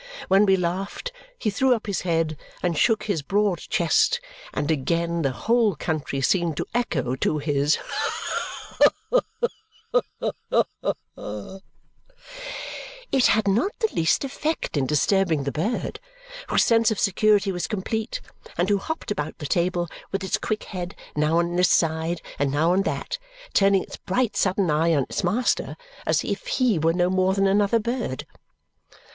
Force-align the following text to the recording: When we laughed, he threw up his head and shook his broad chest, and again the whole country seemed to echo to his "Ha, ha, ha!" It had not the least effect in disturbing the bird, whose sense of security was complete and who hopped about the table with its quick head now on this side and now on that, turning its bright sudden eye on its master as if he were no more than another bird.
When 0.29 0.47
we 0.47 0.57
laughed, 0.57 1.11
he 1.37 1.51
threw 1.51 1.75
up 1.75 1.85
his 1.85 2.01
head 2.01 2.35
and 2.63 2.75
shook 2.75 3.03
his 3.03 3.21
broad 3.21 3.59
chest, 3.59 4.19
and 4.51 4.71
again 4.71 5.21
the 5.21 5.29
whole 5.29 5.75
country 5.75 6.21
seemed 6.21 6.57
to 6.57 6.65
echo 6.73 7.15
to 7.17 7.37
his 7.37 7.75
"Ha, 7.79 8.91
ha, 9.11 9.51
ha!" 10.21 11.61
It 13.11 13.27
had 13.27 13.47
not 13.47 13.73
the 13.77 13.93
least 13.93 14.23
effect 14.23 14.75
in 14.75 14.87
disturbing 14.87 15.43
the 15.43 15.51
bird, 15.51 15.99
whose 16.49 16.63
sense 16.65 16.89
of 16.89 16.97
security 16.99 17.51
was 17.51 17.67
complete 17.67 18.21
and 18.57 18.69
who 18.69 18.79
hopped 18.79 19.11
about 19.11 19.37
the 19.37 19.45
table 19.45 19.87
with 20.11 20.23
its 20.23 20.39
quick 20.39 20.63
head 20.63 20.95
now 21.15 21.37
on 21.37 21.55
this 21.55 21.69
side 21.69 22.23
and 22.39 22.51
now 22.51 22.71
on 22.73 22.81
that, 22.81 23.19
turning 23.53 23.83
its 23.83 23.97
bright 23.97 24.35
sudden 24.35 24.71
eye 24.71 24.95
on 24.95 25.03
its 25.03 25.23
master 25.23 25.77
as 26.07 26.23
if 26.23 26.47
he 26.47 26.79
were 26.79 26.91
no 26.91 27.07
more 27.07 27.35
than 27.35 27.45
another 27.45 27.77
bird. 27.77 28.25